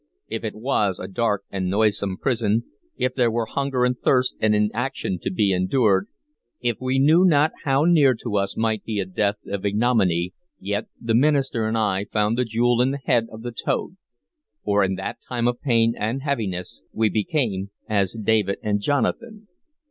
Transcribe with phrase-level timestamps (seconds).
[0.29, 2.63] If it was a dark and noisome prison,
[2.97, 6.07] if there were hunger and thirst and inaction to be endured,
[6.59, 10.85] if we knew not how near to us might be a death of ignominy, yet
[10.99, 13.97] the minister and I found the jewel in the head of the toad;
[14.65, 19.47] for in that time of pain and heaviness we became as David and Jonathan.